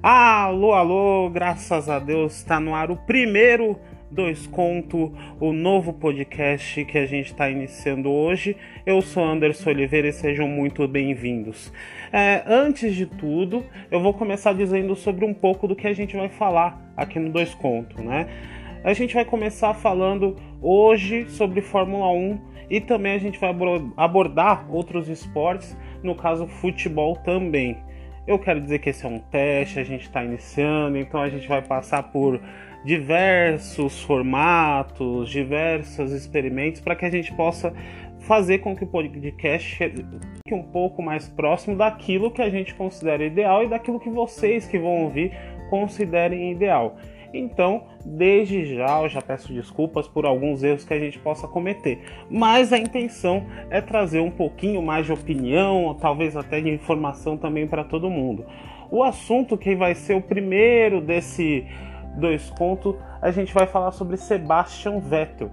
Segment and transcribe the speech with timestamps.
[0.00, 3.76] Alô, alô, graças a Deus está no ar o primeiro
[4.08, 8.56] Dois Conto, o novo podcast que a gente está iniciando hoje.
[8.86, 11.72] Eu sou Anderson Oliveira e sejam muito bem-vindos.
[12.12, 16.16] É, antes de tudo, eu vou começar dizendo sobre um pouco do que a gente
[16.16, 18.28] vai falar aqui no Dois Conto, né?
[18.84, 22.40] A gente vai começar falando hoje sobre Fórmula 1
[22.70, 23.52] e também a gente vai
[23.96, 27.87] abordar outros esportes, no caso futebol também.
[28.28, 31.48] Eu quero dizer que esse é um teste, a gente está iniciando, então a gente
[31.48, 32.38] vai passar por
[32.84, 37.72] diversos formatos, diversos experimentos para que a gente possa
[38.20, 40.04] fazer com que o podcast chegue
[40.52, 44.78] um pouco mais próximo daquilo que a gente considera ideal e daquilo que vocês que
[44.78, 45.32] vão ouvir
[45.70, 46.98] considerem ideal.
[47.32, 52.00] Então, desde já, eu já peço desculpas por alguns erros que a gente possa cometer,
[52.30, 57.66] mas a intenção é trazer um pouquinho mais de opinião, talvez até de informação também
[57.66, 58.46] para todo mundo.
[58.90, 61.66] O assunto que vai ser o primeiro desse
[62.16, 65.50] dois contos, a gente vai falar sobre Sebastian Vettel.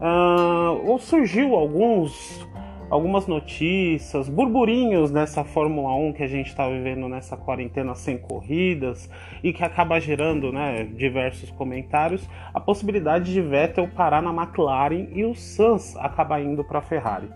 [0.00, 2.46] Uh, surgiu alguns
[2.92, 9.08] algumas notícias, burburinhos nessa Fórmula 1 que a gente está vivendo nessa quarentena sem corridas
[9.42, 15.24] e que acaba gerando né, diversos comentários, a possibilidade de Vettel parar na McLaren e
[15.24, 17.30] o Sainz acabar indo para a Ferrari.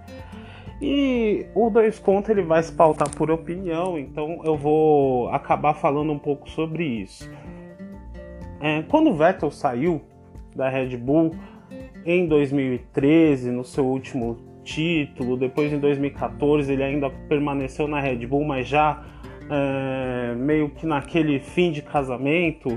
[0.79, 6.13] E o dois contos ele vai se pautar por opinião, então eu vou acabar falando
[6.13, 7.31] um pouco sobre isso.
[8.61, 10.03] É, quando o Vettel saiu
[10.55, 11.31] da Red Bull
[12.05, 18.45] em 2013, no seu último título, depois em 2014 ele ainda permaneceu na Red Bull,
[18.45, 19.01] mas já
[19.49, 22.77] é, meio que naquele fim de casamento,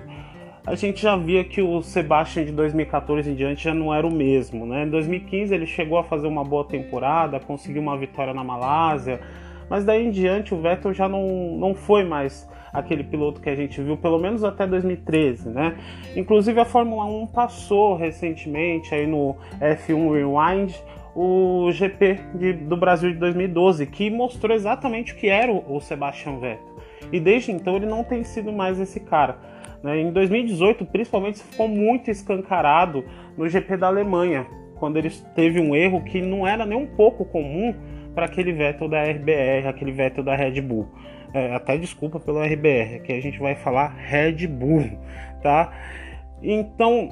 [0.66, 4.12] a gente já via que o Sebastian de 2014 em diante já não era o
[4.12, 4.68] mesmo.
[4.68, 4.84] Né?
[4.84, 9.20] Em 2015 ele chegou a fazer uma boa temporada, conseguiu uma vitória na Malásia,
[9.68, 13.56] mas daí em diante o Vettel já não, não foi mais aquele piloto que a
[13.56, 15.76] gente viu pelo menos até 2013, né?
[16.16, 20.76] Inclusive a Fórmula 1 passou recentemente aí no F1 Rewind
[21.22, 25.82] o GP de, do Brasil de 2012, que mostrou exatamente o que era o, o
[25.82, 26.78] Sebastian Vettel.
[27.12, 29.38] E desde então ele não tem sido mais esse cara.
[29.84, 30.00] Né?
[30.00, 33.04] Em 2018, principalmente, ficou muito escancarado
[33.38, 34.48] no GP da Alemanha,
[34.78, 37.76] quando ele teve um erro que não era nem um pouco comum
[38.16, 40.88] para aquele Vettel da RBR, aquele Vettel da Red Bull.
[41.34, 44.90] É, até desculpa pelo RBR, que a gente vai falar Red Bull,
[45.44, 45.74] tá?
[46.42, 47.10] Então,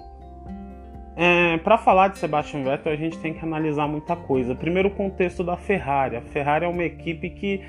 [1.17, 4.53] é, para falar de Sebastian Vettel, a gente tem que analisar muita coisa.
[4.53, 6.15] Primeiro, o contexto da Ferrari.
[6.15, 7.61] A Ferrari é uma equipe que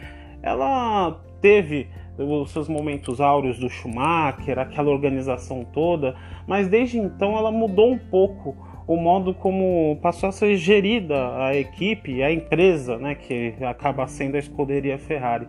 [0.43, 1.89] ela teve
[2.19, 6.15] os seus momentos áureos do Schumacher, aquela organização toda,
[6.47, 8.55] mas desde então ela mudou um pouco
[8.87, 14.35] o modo como passou a ser gerida a equipe, a empresa, né, que acaba sendo
[14.35, 15.47] a escuderia Ferrari.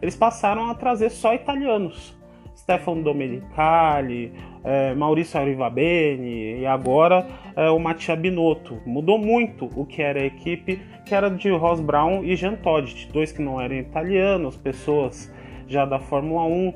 [0.00, 2.16] Eles passaram a trazer só italianos.
[2.56, 4.32] Stefano Domenicali,
[4.62, 7.26] é, Maurício Arrivabene e agora
[7.56, 8.80] é, o Mattia Binotto.
[8.86, 13.10] Mudou muito o que era a equipe, que era de Ross Brown e Jean Todt,
[13.12, 15.32] dois que não eram italianos, pessoas
[15.66, 16.74] já da Fórmula 1.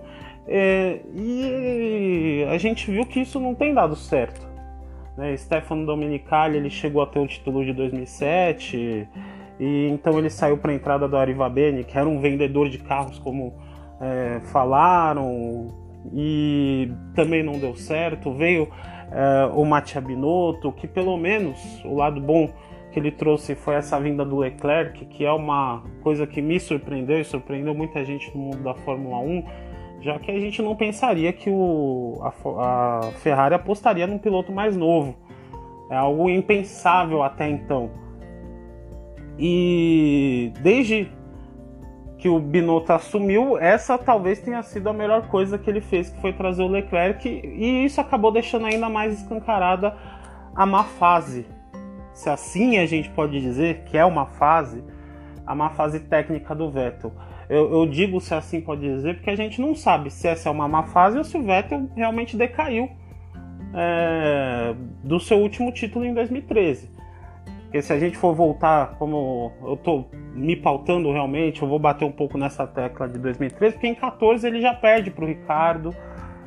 [0.48, 4.46] É, e a gente viu que isso não tem dado certo.
[5.16, 5.36] Né?
[5.36, 9.08] Stefano Domenicali ele chegou a ter o título de 2007
[9.58, 13.18] e então ele saiu para a entrada do Arrivabene, que era um vendedor de carros
[13.18, 13.54] como
[14.00, 15.68] é, falaram
[16.12, 18.32] e também não deu certo.
[18.32, 18.68] Veio
[19.10, 22.50] é, o Mattia Binotto, que pelo menos o lado bom
[22.92, 27.20] que ele trouxe foi essa vinda do Leclerc, que é uma coisa que me surpreendeu
[27.20, 29.44] e surpreendeu muita gente no mundo da Fórmula 1,
[30.00, 34.76] já que a gente não pensaria que o, a, a Ferrari apostaria num piloto mais
[34.76, 35.14] novo.
[35.90, 37.90] É algo impensável até então.
[39.38, 41.10] E desde
[42.18, 46.20] que o Binotto assumiu, essa talvez tenha sido a melhor coisa que ele fez, que
[46.20, 49.94] foi trazer o Leclerc, e isso acabou deixando ainda mais escancarada
[50.54, 51.46] a má fase.
[52.14, 54.82] Se assim a gente pode dizer que é uma fase,
[55.46, 57.12] a má fase técnica do Vettel.
[57.48, 60.52] Eu, eu, digo se assim pode dizer, porque a gente não sabe se essa é
[60.52, 62.90] uma má fase ou se o Vettel realmente decaiu
[63.74, 64.74] é,
[65.04, 66.90] do seu último título em 2013.
[67.66, 72.04] Porque se a gente for voltar, como eu estou me pautando realmente, eu vou bater
[72.04, 75.94] um pouco nessa tecla de 2013, porque em 14 ele já perde para o Ricardo.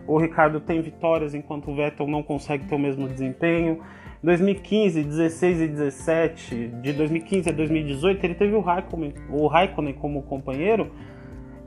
[0.08, 3.82] O Ricardo tem vitórias enquanto o Vettel não consegue ter o mesmo desempenho.
[4.24, 10.24] 2015, 16 e 17, de 2015 a 2018, ele teve o Raikkonen, o Raikkonen como
[10.24, 10.92] companheiro.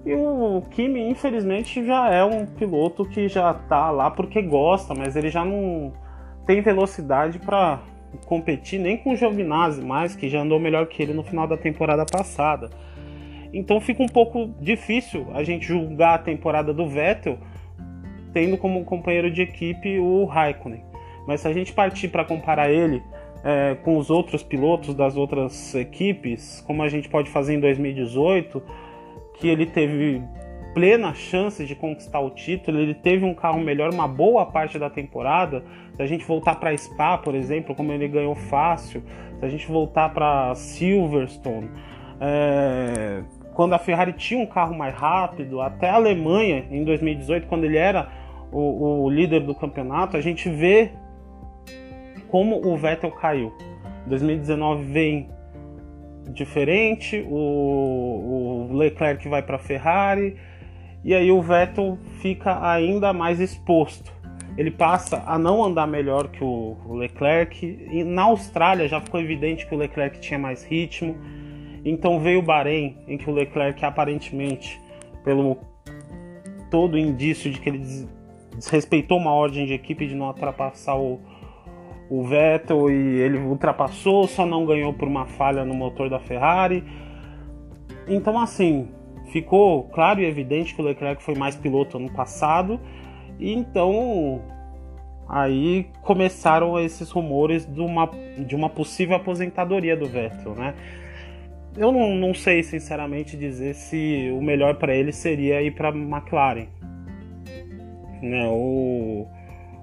[0.05, 5.15] E o Kimi, infelizmente, já é um piloto que já está lá porque gosta, mas
[5.15, 5.93] ele já não
[6.45, 7.81] tem velocidade para
[8.27, 11.57] competir nem com o Giovinazzi mais, que já andou melhor que ele no final da
[11.57, 12.71] temporada passada.
[13.53, 17.39] Então fica um pouco difícil a gente julgar a temporada do Vettel
[18.33, 20.83] tendo como companheiro de equipe o Raikkonen.
[21.27, 23.03] Mas se a gente partir para comparar ele
[23.45, 28.63] é, com os outros pilotos das outras equipes, como a gente pode fazer em 2018,
[29.35, 30.23] que ele teve
[30.75, 34.89] plena chance de conquistar o título, ele teve um carro melhor uma boa parte da
[34.89, 35.63] temporada.
[35.95, 39.03] Se a gente voltar para Spa, por exemplo, como ele ganhou fácil,
[39.39, 41.71] se a gente voltar para Silverstone,
[42.21, 43.23] é,
[43.55, 47.77] quando a Ferrari tinha um carro mais rápido, até a Alemanha em 2018, quando ele
[47.77, 48.09] era
[48.51, 50.91] o, o líder do campeonato, a gente vê
[52.29, 53.53] como o Vettel caiu.
[54.07, 55.29] 2019 vem
[56.31, 60.37] diferente, o, o Leclerc vai para a Ferrari
[61.05, 64.13] e aí o Vettel fica ainda mais exposto.
[64.57, 67.65] Ele passa a não andar melhor que o Leclerc.
[67.91, 71.17] E na Austrália já ficou evidente que o Leclerc tinha mais ritmo.
[71.85, 74.81] Então veio o Bahrein, em que o Leclerc aparentemente,
[75.25, 75.57] pelo
[76.71, 78.07] todo indício de que ele
[78.57, 81.19] desrespeitou uma ordem de equipe de não ultrapassar o,
[82.09, 86.85] o Vettel e ele ultrapassou, só não ganhou por uma falha no motor da Ferrari.
[88.07, 88.89] Então, assim,
[89.33, 92.79] ficou claro e evidente que o Leclerc foi mais piloto ano passado,
[93.39, 94.43] e então
[95.27, 98.11] aí começaram esses rumores de uma,
[98.47, 100.75] de uma possível aposentadoria do Vettel, né?
[101.75, 106.67] Eu não, não sei sinceramente dizer se o melhor para ele seria ir para McLaren.
[108.21, 109.27] Né, o,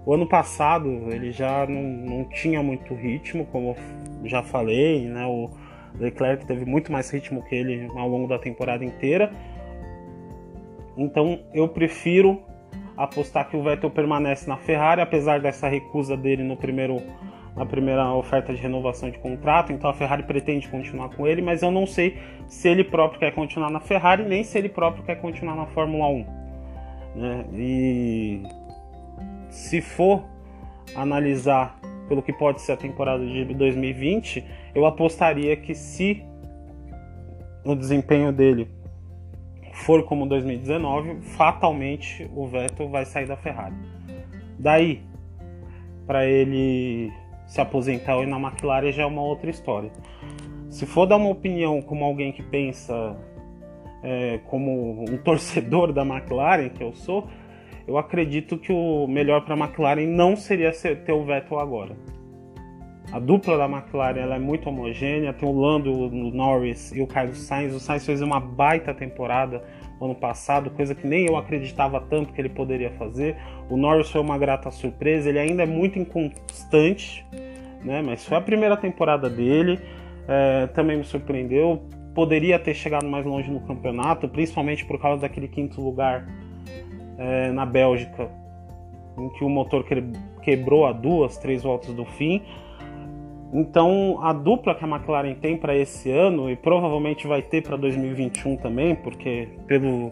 [0.05, 3.75] o ano passado ele já não, não tinha muito ritmo, como
[4.23, 5.25] já falei, né?
[5.25, 5.49] O
[5.97, 9.31] Leclerc teve muito mais ritmo que ele ao longo da temporada inteira.
[10.97, 12.41] Então eu prefiro
[12.97, 17.01] apostar que o Vettel permanece na Ferrari, apesar dessa recusa dele no primeiro,
[17.55, 19.71] na primeira oferta de renovação de contrato.
[19.71, 23.33] Então a Ferrari pretende continuar com ele, mas eu não sei se ele próprio quer
[23.33, 26.25] continuar na Ferrari, nem se ele próprio quer continuar na Fórmula 1.
[27.15, 27.45] Né?
[27.53, 28.43] E
[29.49, 30.23] se for
[30.93, 34.43] analisar pelo que pode ser a temporada de 2020,
[34.75, 36.21] eu apostaria que se
[37.63, 38.67] o desempenho dele
[39.71, 43.75] for como 2019, fatalmente o Vettel vai sair da Ferrari.
[44.57, 45.01] Daí,
[46.05, 47.13] para ele
[47.45, 49.91] se aposentar ou ir na McLaren já é uma outra história.
[50.69, 53.15] Se for dar uma opinião como alguém que pensa
[54.03, 57.27] é, como um torcedor da McLaren, que eu sou,
[57.89, 61.97] eu acredito que o melhor para a McLaren não seria ter o Vettel agora.
[63.11, 67.07] A dupla da McLaren ela é muito homogênea, tem o Lando, o Norris e o
[67.07, 67.73] Carlos Sainz.
[67.73, 69.63] O Sainz fez uma baita temporada
[69.99, 73.35] ano passado, coisa que nem eu acreditava tanto que ele poderia fazer.
[73.71, 77.25] O Norris foi uma grata surpresa, ele ainda é muito inconstante,
[77.83, 78.03] né?
[78.03, 79.79] mas foi a primeira temporada dele,
[80.27, 81.81] é, também me surpreendeu.
[82.13, 86.27] Poderia ter chegado mais longe no campeonato, principalmente por causa daquele quinto lugar
[87.19, 88.31] é, na Bélgica,
[89.17, 89.85] em que o motor
[90.41, 92.41] quebrou a duas, três voltas do fim.
[93.53, 97.75] Então, a dupla que a McLaren tem para esse ano e provavelmente vai ter para
[97.75, 100.11] 2021 também, porque pelo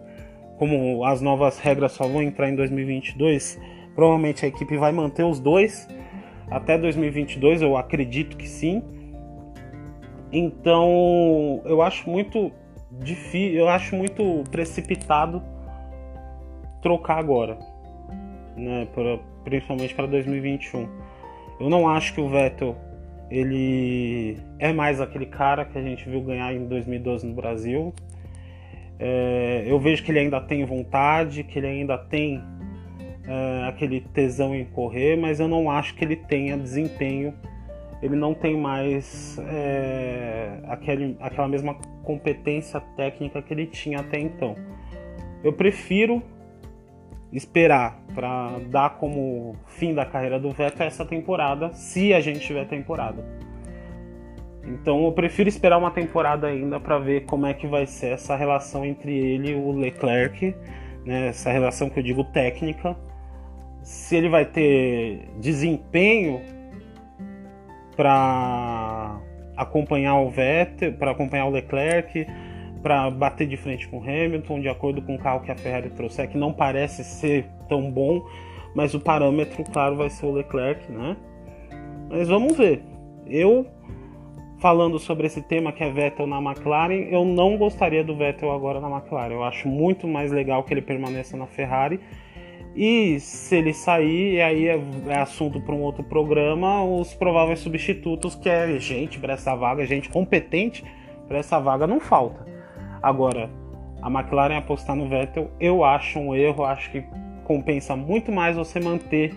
[0.58, 3.62] como as novas regras só vão entrar em 2022,
[3.96, 5.88] provavelmente a equipe vai manter os dois
[6.50, 8.82] até 2022, eu acredito que sim.
[10.32, 12.52] Então, eu acho muito
[12.92, 15.44] difícil, eu acho muito precipitado
[16.82, 17.58] trocar agora,
[18.56, 20.88] né, pra, principalmente para 2021.
[21.60, 22.76] Eu não acho que o Vettel
[23.30, 27.94] ele é mais aquele cara que a gente viu ganhar em 2012 no Brasil.
[29.00, 32.42] É, eu vejo que ele ainda tem vontade, que ele ainda tem
[33.28, 37.34] é, aquele tesão em correr, mas eu não acho que ele tenha desempenho.
[38.02, 44.56] Ele não tem mais é, aquele, aquela mesma competência técnica que ele tinha até então.
[45.44, 46.22] Eu prefiro
[47.32, 52.66] esperar para dar como fim da carreira do Vettel essa temporada, se a gente tiver
[52.66, 53.24] temporada.
[54.64, 58.36] Então eu prefiro esperar uma temporada ainda para ver como é que vai ser essa
[58.36, 60.56] relação entre ele e o Leclerc,
[61.06, 61.28] né?
[61.28, 62.96] essa relação que eu digo técnica,
[63.82, 66.42] se ele vai ter desempenho
[67.96, 69.20] para
[69.56, 72.28] acompanhar o Vettel, para acompanhar o Leclerc,
[72.78, 76.26] para bater de frente com Hamilton, de acordo com o carro que a Ferrari trouxe,
[76.28, 78.26] que não parece ser tão bom,
[78.76, 81.18] mas o parâmetro, claro, vai ser o Leclerc, né?
[82.10, 82.82] Mas vamos ver.
[83.26, 83.66] Eu,
[84.60, 88.80] falando sobre esse tema que é Vettel na McLaren, eu não gostaria do Vettel agora
[88.80, 89.34] na McLaren.
[89.34, 92.00] Eu acho muito mais legal que ele permaneça na Ferrari.
[92.76, 98.36] E se ele sair, aí é, é assunto para um outro programa, os prováveis substitutos,
[98.36, 100.86] que é gente para essa vaga, gente competente
[101.28, 102.57] para essa vaga, não falta.
[103.08, 103.50] Agora,
[104.02, 107.06] a McLaren apostar no Vettel, eu acho um erro, acho que
[107.46, 109.34] compensa muito mais você manter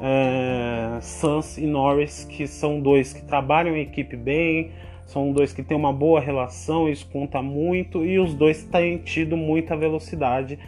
[0.00, 4.70] é, Suns e Norris, que são dois que trabalham em equipe bem,
[5.04, 9.36] são dois que têm uma boa relação, isso conta muito, e os dois têm tido
[9.36, 10.58] muita velocidade,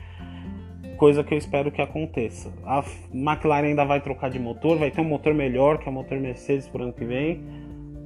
[0.99, 2.52] coisa que eu espero que aconteça.
[2.66, 5.95] A McLaren ainda vai trocar de motor, vai ter um motor melhor que é o
[5.95, 7.40] motor Mercedes por ano que vem,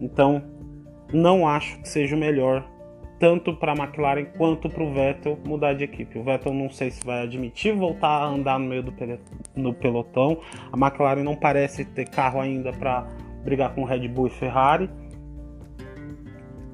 [0.01, 0.41] então
[1.13, 2.65] não acho que seja o melhor
[3.23, 6.19] tanto para a McLaren quanto para o Vettel mudar de equipe.
[6.19, 8.93] O Vettel não sei se vai admitir voltar a andar no meio do
[9.55, 10.41] no pelotão.
[10.73, 13.07] A McLaren não parece ter carro ainda para
[13.45, 14.91] brigar com Red Bull e Ferrari.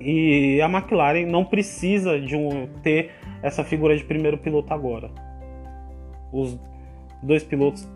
[0.00, 3.10] E a McLaren não precisa de um, ter
[3.42, 5.10] essa figura de primeiro piloto agora.
[6.32, 6.58] Os
[7.22, 7.86] dois pilotos,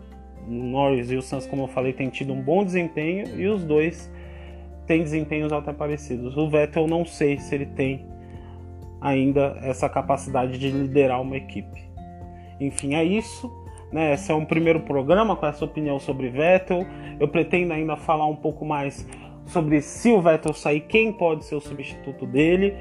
[0.47, 4.13] Norris e o Sainz, como eu falei, têm tido um bom desempenho e os dois
[4.85, 6.37] têm desempenhos até parecidos.
[6.37, 8.13] O Vettel não sei se ele tem
[9.03, 11.83] ainda essa capacidade de liderar uma equipe.
[12.59, 13.51] Enfim, é isso.
[13.91, 14.13] Né?
[14.13, 16.87] Esse é um primeiro programa com essa opinião sobre Vettel.
[17.19, 19.05] Eu pretendo ainda falar um pouco mais
[19.45, 22.75] sobre se o Vettel sair, quem pode ser o substituto dele.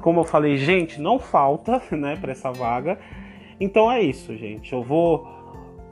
[0.00, 2.98] Como eu falei, gente, não falta né, para essa vaga.
[3.60, 4.72] Então é isso, gente.
[4.72, 5.26] Eu vou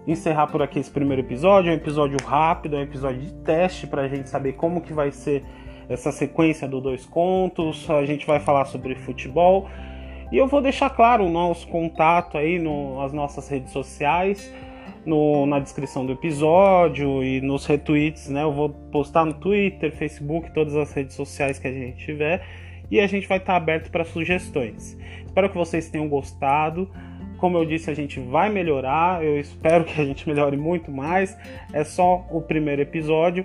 [0.07, 1.71] encerrar por aqui esse primeiro episódio.
[1.71, 4.93] É um episódio rápido, é um episódio de teste para a gente saber como que
[4.93, 5.45] vai ser
[5.91, 9.69] essa sequência do Dois Contos, a gente vai falar sobre futebol.
[10.31, 14.55] E eu vou deixar claro o nosso contato aí no, nas nossas redes sociais,
[15.05, 18.45] no, na descrição do episódio e nos retweets, né?
[18.45, 22.47] Eu vou postar no Twitter, Facebook, todas as redes sociais que a gente tiver.
[22.89, 24.97] E a gente vai estar aberto para sugestões.
[25.27, 26.89] Espero que vocês tenham gostado.
[27.39, 29.25] Como eu disse, a gente vai melhorar.
[29.25, 31.37] Eu espero que a gente melhore muito mais.
[31.73, 33.45] É só o primeiro episódio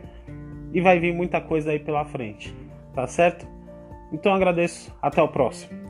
[0.75, 2.53] e vai vir muita coisa aí pela frente,
[2.93, 3.47] tá certo?
[4.11, 5.84] Então agradeço, até o próximo.